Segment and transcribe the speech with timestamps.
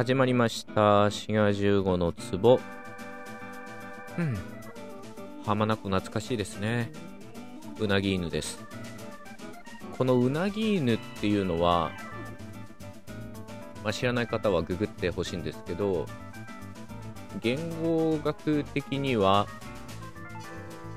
[0.00, 1.10] 始まりました。
[1.10, 2.60] 滋賀15の壺。
[4.16, 4.38] うん。
[5.44, 6.92] 浜名湖懐かしいですね。
[7.80, 8.64] うなぎ犬です。
[9.98, 11.90] このうなぎ犬っていうのは、
[13.82, 16.06] まあ、知らない方はググってほしいんですけど
[17.40, 19.48] 言語学的には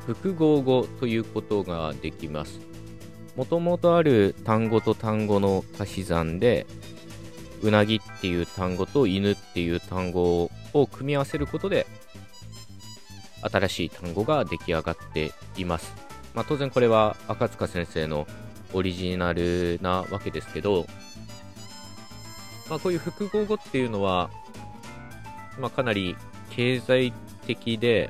[0.05, 2.59] 複合語ということができます。
[3.36, 6.67] もともとある単語と単語の足し算で
[7.61, 11.85] うなぎっていう単語と犬っていう単語を組み合わせることで
[13.41, 15.93] 新しい単語が出来上がっています、
[16.33, 18.27] まあ、当然これは赤塚先生の
[18.73, 20.85] オリジナルなわけですけど、
[22.69, 24.30] まあ、こういう複合語っていうのは、
[25.59, 26.16] まあ、かなり
[26.52, 27.13] 経済
[27.45, 28.09] 的で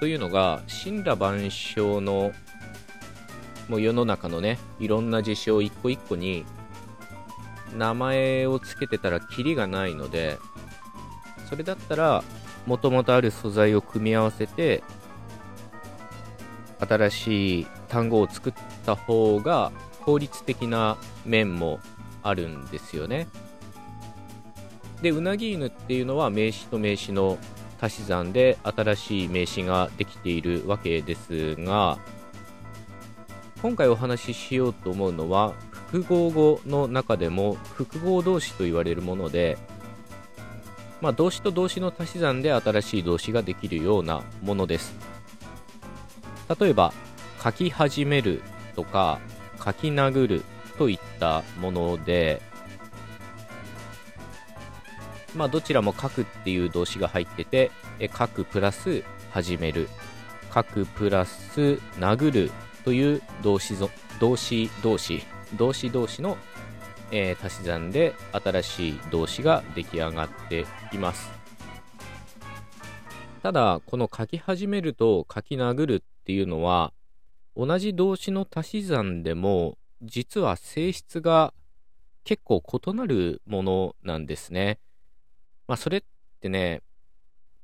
[0.00, 2.32] というのが神羅万象の
[3.68, 6.44] もう世の中のねいろんな事象を一個一個に
[7.76, 10.38] 名前を付けてたらキリがないので
[11.48, 12.24] それだったら
[12.66, 14.82] もともとある素材を組み合わせて
[16.80, 18.52] 新しい単語を作っ
[18.84, 19.72] た方が
[20.02, 21.80] 効率的な面も
[22.22, 23.26] あるんですよね。
[25.02, 27.38] でうなぎ犬っていうのは名詞と名詞の
[27.80, 31.98] 足し算で新しい名詞ができているわけですが
[33.60, 35.52] 今回お話ししようと思うのは
[35.94, 39.56] 複合語の中でも複合動詞と言われるもので、
[41.00, 44.96] まあ、動詞と動詞の足し算で新しい動詞ができるようなものです。
[46.58, 46.92] 例えば
[47.40, 48.42] 書き始める
[48.74, 49.20] とか
[49.64, 50.42] 書き殴る
[50.78, 52.42] といったもので
[55.36, 57.72] まあ、どちらも書くっていう動詞が入ってて、
[58.16, 59.88] 書くプラス始める、
[60.52, 62.50] 書くプラス殴る
[62.84, 65.24] という動詞ぞ動詞動詞、
[65.56, 66.36] 動詞動詞の、
[67.10, 71.30] えー、足し算で新しい動詞が出来上がっています。
[73.42, 76.92] ただ、この書き始めると書き殴るっていうのは、
[77.56, 81.52] 同じ動詞の足し算でも、実は性質が
[82.24, 84.78] 結構異なるものなんですね。
[85.68, 86.02] まあ、それっ
[86.40, 86.82] てね、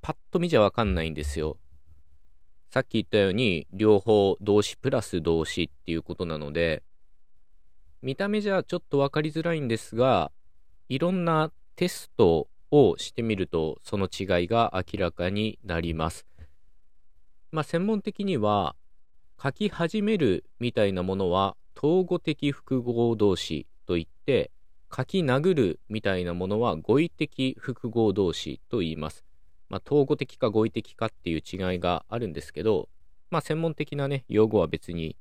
[0.03, 1.57] パッと見じゃわかんないんですよ。
[2.71, 6.83] さっき言ったように、両方動詞プラス動詞っていうことなので、
[8.03, 10.33] 見た目じゃちょっとわかりづらいんですが、
[10.89, 16.27] いろんなテストをしてみると、その違いが明らかになります。
[17.53, 18.75] まあ、専門的には、
[19.43, 24.51] 書き始めるみたいなものは、統合的複合動詞といって、
[24.95, 29.25] 書き殴るみたいなものは語彙的複合動詞と言います。
[29.69, 32.89] まあ、統合的か語彙的かっていう違いがあるんですけど、
[33.31, 35.17] まあ、専門的なね、用語は別に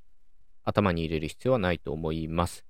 [0.63, 2.66] 頭に入れる必要はないと思います。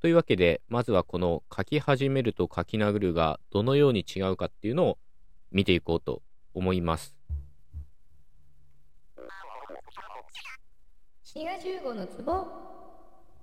[0.00, 4.98] というわけで、まずはこの書き始めると書き殴るがどのように違うかっていうのを
[5.52, 6.22] 見ていこうと
[6.54, 7.14] 思います。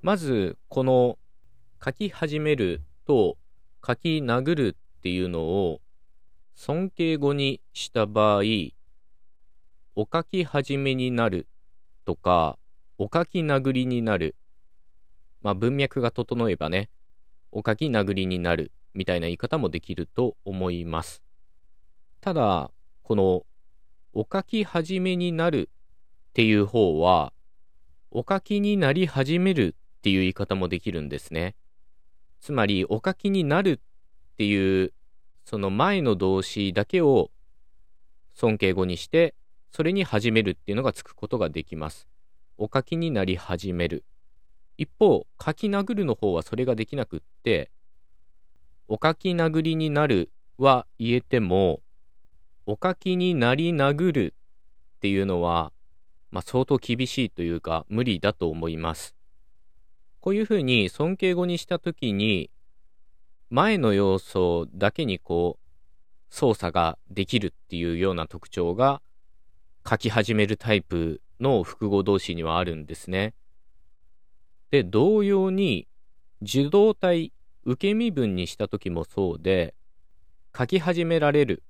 [0.01, 1.19] まず、この
[1.83, 3.37] 書き始めると
[3.85, 5.79] 書き殴るっていうのを
[6.55, 8.41] 尊敬語にした場合、
[9.95, 11.47] お書き始めになる
[12.03, 12.57] とか、
[12.97, 14.35] お書き殴りになる。
[15.47, 16.89] まあ文脈が整えばね、
[17.53, 21.23] お書き殴りになるみたいな言い方もできると思います。
[22.19, 22.69] ただ、
[23.01, 23.45] この
[24.11, 27.31] お書き始めになるっていう方は、
[28.11, 31.55] お書きになり始めるっていう言い方もできるんですね。
[32.41, 34.91] つまり、お書きになるっていう、
[35.45, 37.31] その前の動詞だけを
[38.33, 39.33] 尊敬語にして、
[39.71, 42.05] それに始めるっていうのがつくことができます。
[42.57, 44.03] お書きになり始める。
[44.77, 47.71] 一方、書き殴るの方はそれができなくって、
[48.87, 51.81] お書き殴りになるは言えても、
[52.65, 54.33] お書きになり殴る
[54.97, 55.71] っていうのは、
[56.31, 59.15] まあ、相当厳しいというか無理だと思います。
[60.19, 62.51] こういうふうに尊敬語にしたときに、
[63.49, 65.67] 前の要素だけにこう、
[66.29, 69.01] 操作ができるっていうような特徴が
[69.89, 73.33] 書き始めるタイプの複合動詞にはあるんですね。
[74.71, 75.87] で、同様に
[76.41, 77.33] 受動体、
[77.63, 79.75] 受け身分にしたときもそうで、
[80.57, 81.63] 書き始められる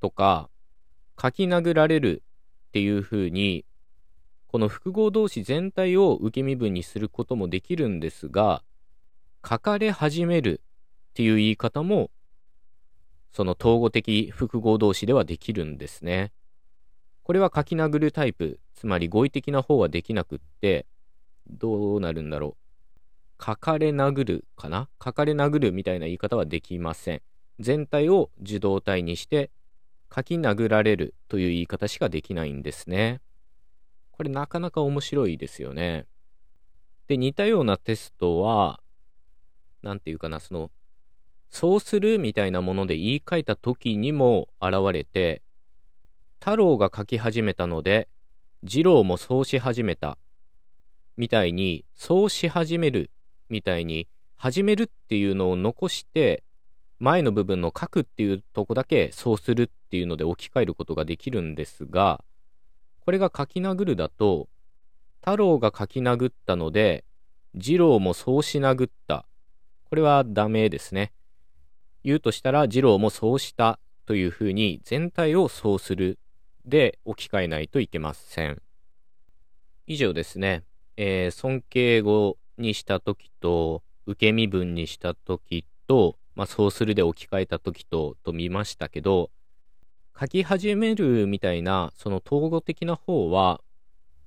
[0.00, 0.50] とか、
[1.20, 2.22] 書き殴られる
[2.68, 3.64] っていうふうに
[4.50, 8.64] この複合動詞全体を受け身分にすることもできるんですが、
[9.48, 10.60] 書かれ始める
[11.10, 12.10] っていう言い方も、
[13.30, 16.32] その統合的複合動詞ではできるんですね。
[17.22, 20.84] これは書き殴るタイプ、つまり語彙的な方はできなくって、
[21.50, 22.56] どうなるんだろ
[23.40, 23.44] う。
[23.44, 24.88] 書かれ殴るかな？
[25.02, 27.22] 書かれ殴るみたいな言い方はできません。
[27.58, 29.50] 全体を受動体にして
[30.14, 33.20] 書き殴られるという言い方しかできないんですね。
[34.12, 36.06] これなかなか面白いですよね。
[37.06, 38.80] で、似たようなテストは、
[39.82, 40.70] なんていうかな、その、
[41.48, 45.42] そうするみたいなもので言い換えた時にも現れて、
[46.38, 48.08] 太郎が書き始めたので、
[48.66, 50.18] 次郎もそうし始めた。
[51.20, 53.10] みたいに、そうし始める
[53.50, 56.44] みたいに、始めるっていうのを残して、
[56.98, 62.24] 前の部分の書くっていうとこだけそうするっていうので置き換えることができるんですが、
[63.00, 64.48] これが書き殴るだと、
[65.20, 67.04] 太郎が書き殴ったので、
[67.60, 69.26] 次郎もそうし殴った。
[69.90, 71.12] これはダメですね。
[72.02, 76.18] 言うとしたら、次郎もそうしたというふうに全体をそうする
[76.64, 78.62] で置き換えないといけません。
[79.86, 80.64] 以上ですね。
[80.96, 89.30] えー、尊敬語にしたときと、受け身分にしたときと、まあ、そうするで置き換えたときと、と見ましたけど、
[90.18, 93.60] 書き始めるみたいな、その統合的な方は、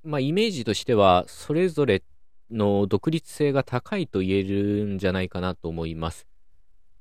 [0.03, 2.03] まあ、イメージとしては、それぞれ
[2.51, 6.27] の独立性が高いと言えるんじゃないかなと思います。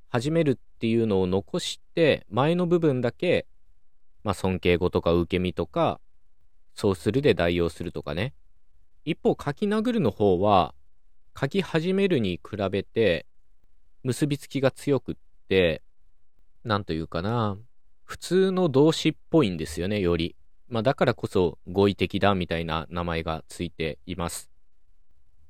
[0.08, 3.46] 始めるっていうのを残して、前の部分だけ、
[4.24, 6.00] まあ、尊敬語とか受け身とか、
[6.74, 8.34] そうするで代用するとかね。
[9.04, 10.74] 一方、書き殴るの方は、
[11.38, 13.26] 書き始めるに比べて、
[14.02, 15.14] 結びつきが強くっ
[15.48, 15.82] て、
[16.64, 17.58] なんというかな、
[18.04, 20.36] 普通の動詞っぽいんですよね、より。
[20.68, 24.50] まあ、だからこそ語彙的だみたいな名前がついています。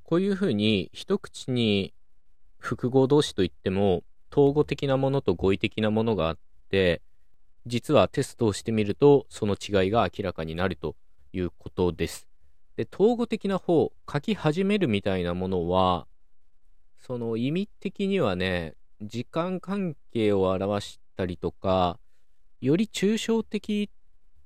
[0.03, 1.93] こういうふうに一口に
[2.57, 6.37] 複合動詞といっても統合的なものと語彙的なものがあっ
[6.69, 7.01] て
[7.65, 10.95] 実はテストをしてみるとその違いが明らかになると
[11.31, 12.27] いうことです。
[12.75, 16.07] で統合的な方書き始めるみたいなものは
[16.99, 21.99] その意味的にはね時間関係を表したりとか
[22.61, 23.89] より抽象的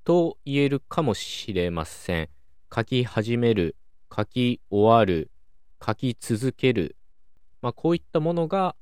[0.08, 2.28] と言えるかもしれません。
[2.74, 3.76] 書き始める、
[4.10, 5.30] 書き終わる、
[5.86, 6.96] 書き続ける。
[7.60, 8.74] まあ、こういったものが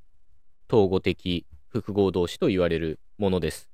[0.71, 3.69] 統合的複合動詞と言われるものです。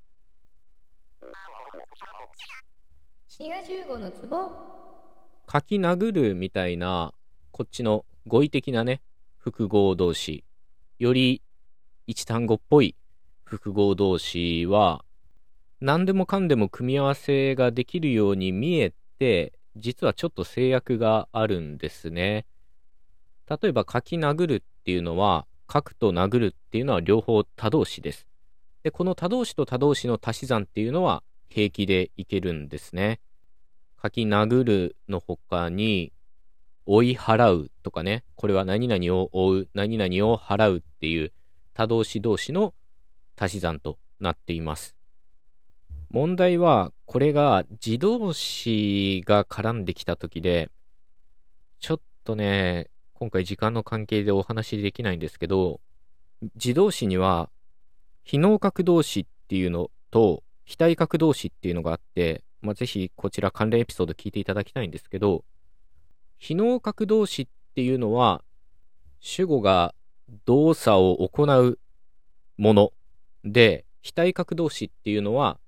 [5.53, 7.13] 書き殴るみたいな、
[7.51, 9.03] こっちの語彙的なね、
[9.37, 10.43] 複合動詞。
[10.97, 11.43] より
[12.07, 12.95] 一単語っぽい
[13.43, 15.05] 複合動詞は、
[15.79, 22.47] 何でもかんでも組み合わせができるように見えて、実はちょっと制約があるんですね。
[23.47, 28.25] 例えば書き殴るっていうのは、書くと殴るっていうのは両方他動詞です。
[28.81, 33.19] で、この他動詞と他動詞の足し算っていうのは平気でいけるんですね。
[34.03, 36.11] 書き殴るの他に、
[36.85, 41.31] 追い払うとかね、これは何々を追う、何々を払うっていう
[41.73, 42.73] 他動詞同士の
[43.37, 44.95] 足し算となっています。
[46.09, 50.69] 問題は、これが自動詞が絡んできた時で、
[51.79, 55.79] ちょっとね、今回時間の関係でお話できないんですけど、
[56.55, 57.49] 自動詞には、
[58.23, 65.43] 非能格動詞っていうのと、非対角動詞っていうのがあって、まあ、ぜひこちら関連エピソード聞いていただきたいんですけど、
[66.39, 68.41] 非能格動詞っていうのは、
[69.19, 69.93] 主語が
[70.45, 71.77] 動作を行う
[72.57, 72.93] もの
[73.43, 75.59] で、非対角動詞っていうのは、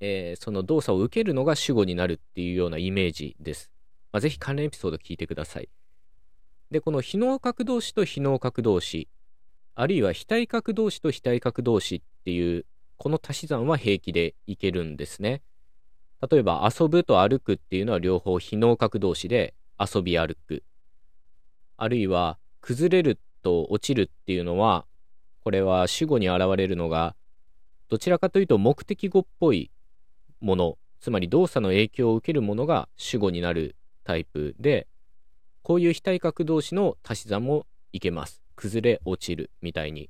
[0.00, 3.70] えー、その動作を受けるのが主語になるっていうようなイメージです。
[4.12, 5.68] まあ、ぜひ関連エピソード聞いてください。
[6.70, 9.08] で、この非能角動詞と非能角動詞、
[9.74, 15.42] あるいは非対角動詞と非対角動詞っていう、この足し算は平気でいけるんですね。
[16.30, 20.62] 例えば、遊ぶと歩くっていうのは両方非能角動詞で、遊び歩く。
[21.76, 24.86] あるいは、崩れると落ちるっていうのは、
[25.40, 27.16] これは主語に現れるのが、
[27.88, 29.72] どちらかというと目的語っぽい
[30.40, 33.74] もの、つまり動作の影響を受けるものが主語になる
[34.04, 34.86] タイプで、
[35.62, 38.42] こういう非対角同士の足し算もいけます。
[38.54, 40.08] 崩れ落ちるみたいに。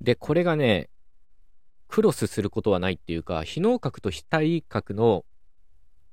[0.00, 0.90] で、これがね、
[1.90, 5.24] クロスすることはないっていうか、非能角と非対角の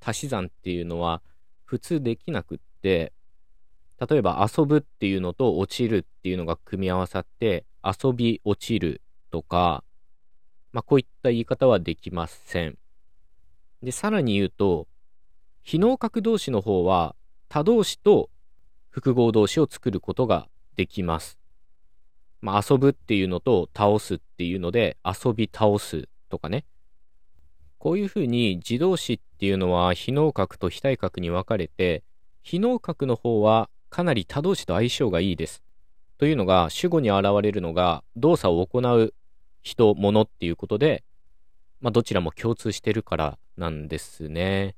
[0.00, 1.22] 足し算っていうのは
[1.64, 3.12] 普通できなくって、
[4.08, 9.84] 例えば遊ぶっていうのと落ちるっていうのが組み合わさって、遊び落ちるとか、
[10.72, 12.76] まあ、こういった言い方はできません。
[13.82, 14.86] で、さらに言うと、
[15.62, 17.14] 非能格動詞の方は
[17.48, 18.30] 他動詞と
[18.90, 21.38] 複合動詞を作ることができます。
[22.40, 26.64] まあ、遊ぶっていうのと倒すっていうので遊び倒すとかね。
[27.78, 32.02] こういうふうに自動詞っていうのは非能格と非対角に分かれて、
[32.42, 35.62] 非能格の方はかなり他動詞と相性がいいです。
[36.18, 39.14] というのが、主語に現れるのが動作を行う
[39.62, 41.04] 人、物っていうことで、
[41.80, 44.74] まあ、どちらも共通してるからなんですね。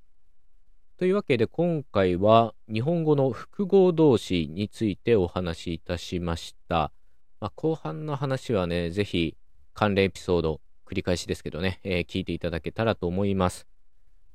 [0.98, 6.92] というわけで今回は日本語の複合動詞についてお話しいたしました。
[7.40, 9.36] まあ、後半の話はね、ぜひ
[9.72, 13.66] 関連エピソード繰り返しですけどね、えー、聞いていただけたらと思います。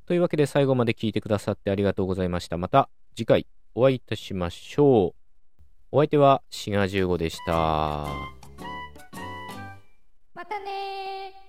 [0.05, 2.57] というわけで最後まで聞いてくださってありがとうございました。
[2.57, 5.25] また次回お会いいたしましょう。
[5.91, 7.51] お相手はシガ15でした。
[10.33, 11.44] またね